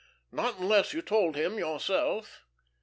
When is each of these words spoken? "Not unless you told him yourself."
"Not 0.31 0.57
unless 0.57 0.93
you 0.93 1.03
told 1.03 1.35
him 1.35 1.59
yourself." 1.59 2.43